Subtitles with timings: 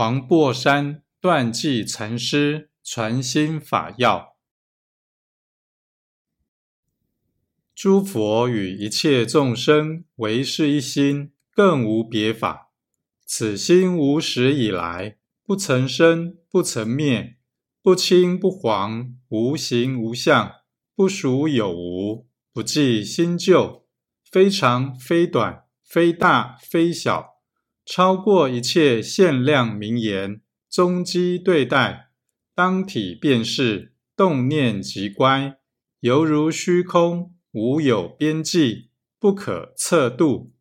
[0.00, 4.34] 黄檗山断际禅师传心法要：
[7.74, 12.72] 诸佛与一切众生唯是一心，更无别法。
[13.26, 17.36] 此心无始以来，不曾生，不曾灭，
[17.82, 20.50] 不清不黄，无形无相，
[20.96, 23.86] 不属有无，不计新旧，
[24.24, 27.29] 非长非短，非大非小。
[27.92, 30.40] 超过一切限量名言，
[30.70, 32.10] 终极对待，
[32.54, 35.56] 当体便是，动念即乖，
[35.98, 40.52] 犹如虚空，无有边际，不可测度。